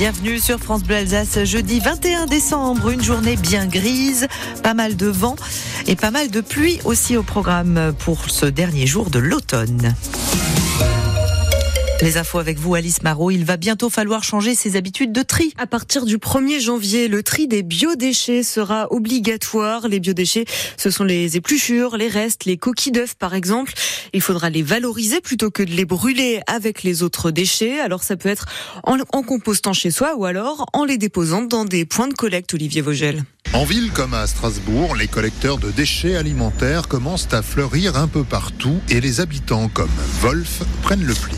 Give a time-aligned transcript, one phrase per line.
[0.00, 4.28] Bienvenue sur France Bleu Alsace, jeudi 21 décembre, une journée bien grise,
[4.62, 5.36] pas mal de vent
[5.86, 9.94] et pas mal de pluie aussi au programme pour ce dernier jour de l'automne.
[12.02, 13.30] Les infos avec vous, Alice Marot.
[13.30, 15.52] Il va bientôt falloir changer ses habitudes de tri.
[15.58, 19.86] À partir du 1er janvier, le tri des biodéchets sera obligatoire.
[19.86, 20.46] Les biodéchets,
[20.78, 23.74] ce sont les épluchures, les restes, les coquilles d'œufs, par exemple.
[24.14, 27.80] Il faudra les valoriser plutôt que de les brûler avec les autres déchets.
[27.80, 28.46] Alors, ça peut être
[28.84, 32.54] en, en compostant chez soi ou alors en les déposant dans des points de collecte,
[32.54, 33.24] Olivier Vogel.
[33.52, 38.24] En ville comme à Strasbourg, les collecteurs de déchets alimentaires commencent à fleurir un peu
[38.24, 39.90] partout et les habitants comme
[40.22, 41.34] Wolf prennent le pli.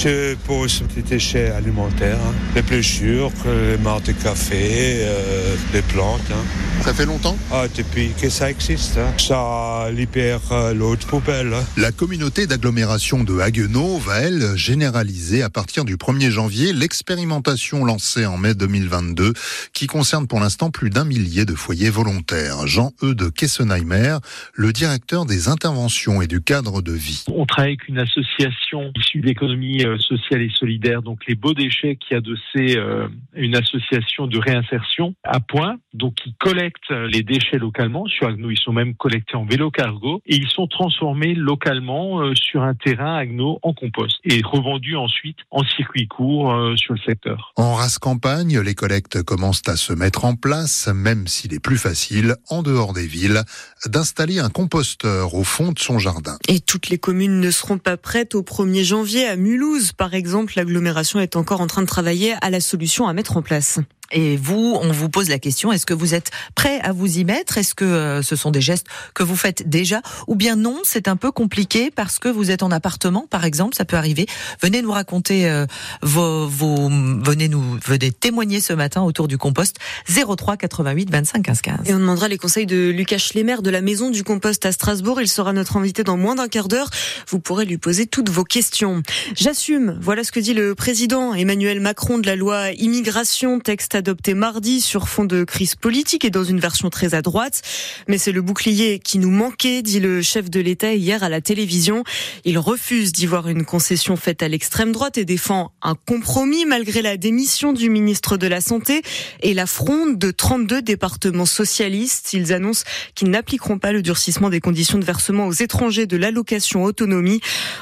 [0.00, 2.32] Je pose des déchets alimentaires, hein.
[2.54, 6.20] les pléchures, les marques de café, euh, les plantes.
[6.30, 6.67] Hein.
[6.82, 8.96] Ça fait longtemps Ah, depuis que ça existe.
[8.96, 9.12] Hein.
[9.18, 11.52] Ça libère euh, l'eau de poubelle.
[11.52, 11.62] hein.
[11.76, 18.24] La communauté d'agglomération de Haguenau va, elle, généraliser à partir du 1er janvier l'expérimentation lancée
[18.24, 19.32] en mai 2022
[19.74, 22.66] qui concerne pour l'instant plus d'un millier de foyers volontaires.
[22.66, 24.16] Jean-Eudes Kessenheimer,
[24.54, 27.24] le directeur des interventions et du cadre de vie.
[27.28, 31.54] On travaille avec une association issue de l'économie euh, sociale et solidaire, donc les Beaux
[31.54, 37.22] Déchets, qui a adossé euh, une association de réinsertion à point, donc qui collecte les
[37.22, 38.06] déchets localement.
[38.06, 42.34] Sur Agno, ils sont même collectés en vélo cargo et ils sont transformés localement euh,
[42.34, 47.00] sur un terrain Agno en compost et revendus ensuite en circuit court euh, sur le
[47.00, 47.52] secteur.
[47.56, 51.78] En race campagne, les collectes commencent à se mettre en place, même s'il est plus
[51.78, 53.42] facile, en dehors des villes,
[53.86, 56.38] d'installer un composteur au fond de son jardin.
[56.48, 59.26] Et toutes les communes ne seront pas prêtes au 1er janvier.
[59.26, 63.12] À Mulhouse, par exemple, l'agglomération est encore en train de travailler à la solution à
[63.12, 63.80] mettre en place.
[64.10, 67.24] Et vous, on vous pose la question, est-ce que vous êtes prêt à vous y
[67.24, 67.58] mettre?
[67.58, 70.00] Est-ce que euh, ce sont des gestes que vous faites déjà?
[70.26, 73.74] Ou bien non, c'est un peu compliqué parce que vous êtes en appartement, par exemple,
[73.76, 74.26] ça peut arriver.
[74.62, 75.66] Venez nous raconter euh,
[76.00, 79.76] vos, vos venez nous venez témoigner ce matin autour du compost
[80.08, 81.78] 03 88 25 15 15.
[81.86, 85.20] Et on demandera les conseils de Lucas Schlemmer de la Maison du Compost à Strasbourg.
[85.20, 86.88] Il sera notre invité dans moins d'un quart d'heure.
[87.28, 89.02] Vous pourrez lui poser toutes vos questions.
[89.34, 89.98] J'assume.
[90.00, 94.80] Voilà ce que dit le président Emmanuel Macron de la loi immigration, texte adopté mardi
[94.80, 97.60] sur fond de crise politique et dans une version très à droite.
[98.06, 101.40] Mais c'est le bouclier qui nous manquait, dit le chef de l'État hier à la
[101.40, 102.04] télévision.
[102.44, 107.02] Il refuse d'y voir une concession faite à l'extrême droite et défend un compromis malgré
[107.02, 109.02] la démission du ministre de la Santé
[109.42, 112.32] et la fronde de 32 départements socialistes.
[112.32, 112.84] Ils annoncent
[113.14, 117.40] qu'ils n'appliqueront pas le durcissement des conditions de versement aux étrangers de l'allocation autonomie.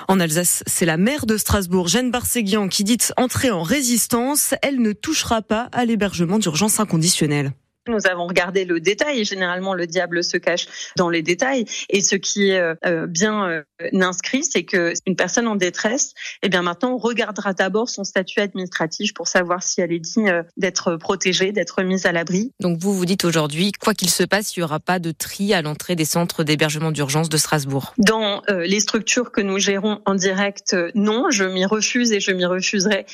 [0.09, 4.55] En Alsace, c'est la maire de Strasbourg, Jeanne Barséguian, qui dit entrer en résistance.
[4.63, 6.06] Elle ne touchera pas à l'hébergement
[6.39, 7.53] d'urgence inconditionnel.
[7.89, 10.67] Nous avons regardé le détail et généralement le diable se cache
[10.97, 11.65] dans les détails.
[11.89, 13.63] Et ce qui est euh, bien euh,
[14.01, 18.41] inscrit, c'est que une personne en détresse, eh bien maintenant, on regardera d'abord son statut
[18.41, 22.53] administratif pour savoir si elle est digne euh, d'être protégée, d'être mise à l'abri.
[22.61, 25.55] Donc vous vous dites aujourd'hui, quoi qu'il se passe, il n'y aura pas de tri
[25.55, 27.95] à l'entrée des centres d'hébergement d'urgence de Strasbourg.
[27.99, 32.45] Dans les structures que nous gérons en direct, non, je m'y refuse et je m'y
[32.45, 33.07] refuserai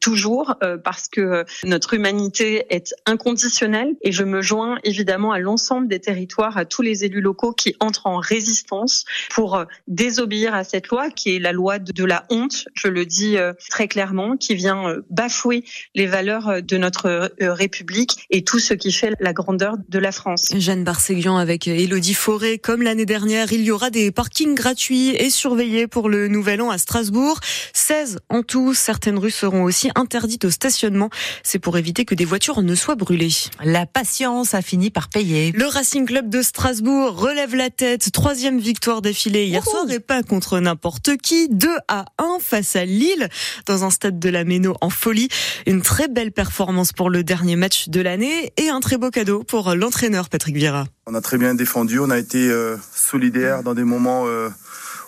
[0.00, 6.00] toujours parce que notre humanité est inconditionnelle et je me joins évidemment à l'ensemble des
[6.00, 10.88] territoires, à tous les élus locaux qui entrent en résistance pour euh, désobéir à cette
[10.88, 14.54] loi qui est la loi de la honte, je le dis euh, très clairement, qui
[14.54, 15.64] vient euh, bafouer
[15.94, 20.52] les valeurs de notre République et tout ce qui fait la grandeur de la France.
[20.54, 22.58] Jeanne Barséguian avec Élodie Forêt.
[22.58, 26.70] Comme l'année dernière, il y aura des parkings gratuits et surveillés pour le nouvel an
[26.70, 27.40] à Strasbourg.
[27.72, 28.74] 16 en tout.
[28.74, 31.10] Certaines rues seront aussi interdites au stationnement.
[31.42, 33.32] C'est pour éviter que des voitures ne soient brûlées.
[33.64, 35.52] La patience a fini par payer.
[35.52, 38.10] Le Racing Club de Strasbourg relève la tête.
[38.10, 41.48] Troisième victoire d'affilée hier soir et pas contre n'importe qui.
[41.48, 43.28] 2 à 1 face à Lille
[43.66, 45.28] dans un stade de la Méno en folie.
[45.68, 49.44] Une très belle performance pour le dernier match de l'année et un très beau cadeau
[49.44, 50.88] pour l'entraîneur Patrick Vieira.
[51.06, 54.48] On a très bien défendu, on a été euh, solidaire dans des moments euh,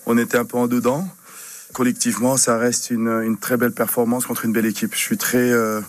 [0.06, 1.05] où on était un peu en dedans.
[1.72, 4.94] Collectivement, ça reste une, une très belle performance contre une belle équipe.
[4.94, 5.81] Je suis très euh,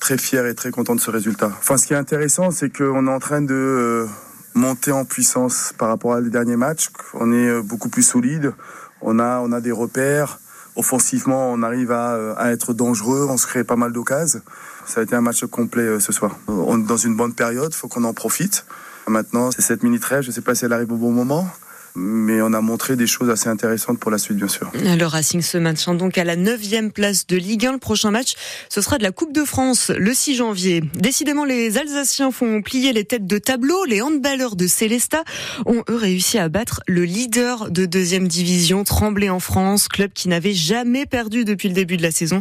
[0.00, 1.50] très fier et très content de ce résultat.
[1.58, 4.06] Enfin, ce qui est intéressant, c'est qu'on est en train de euh,
[4.54, 6.88] monter en puissance par rapport à les derniers matchs.
[7.14, 8.52] On est euh, beaucoup plus solide.
[9.00, 10.38] On a on a des repères.
[10.76, 13.26] Offensivement, on arrive à, euh, à être dangereux.
[13.28, 14.40] On se crée pas mal d'occasions.
[14.86, 16.38] Ça a été un match complet ce soir.
[16.46, 18.64] On est dans une bonne période, faut qu'on en profite.
[19.06, 20.22] Maintenant, c'est cette mini trêve.
[20.22, 21.46] Je sais pas si elle arrive au bon moment.
[21.94, 24.70] Mais on a montré des choses assez intéressantes pour la suite, bien sûr.
[24.74, 26.58] Le Racing se maintient donc à la 9
[26.92, 27.72] place de Ligue 1.
[27.72, 28.34] Le prochain match,
[28.68, 30.82] ce sera de la Coupe de France le 6 janvier.
[30.94, 33.84] Décidément, les Alsaciens font plier les têtes de tableau.
[33.84, 35.24] Les handballeurs de Célesta
[35.66, 40.28] ont eux réussi à battre le leader de deuxième division, Tremblay en France, club qui
[40.28, 42.38] n'avait jamais perdu depuis le début de la saison.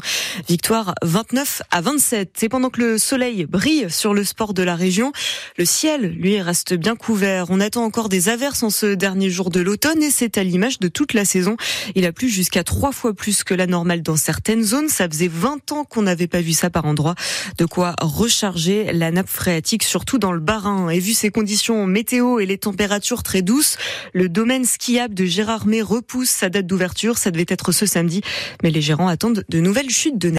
[0.47, 2.31] Victoire 29 à 27.
[2.35, 5.11] C'est pendant que le soleil brille sur le sport de la région,
[5.57, 7.47] le ciel, lui, reste bien couvert.
[7.49, 10.87] On attend encore des averses en ce dernier de l'automne et c'est à l'image de
[10.87, 11.55] toute la saison.
[11.95, 14.89] Il a plu jusqu'à trois fois plus que la normale dans certaines zones.
[14.89, 17.15] Ça faisait 20 ans qu'on n'avait pas vu ça par endroit.
[17.57, 20.89] De quoi recharger la nappe phréatique, surtout dans le Bas-Rhin.
[20.89, 23.77] Et vu ces conditions météo et les températures très douces,
[24.13, 27.17] le domaine skiable de Gérardmer repousse sa date d'ouverture.
[27.17, 28.21] Ça devait être ce samedi,
[28.63, 30.35] mais les gérants attendent de nouvelles chutes de neige.